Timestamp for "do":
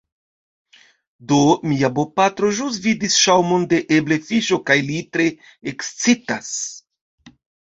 1.31-1.37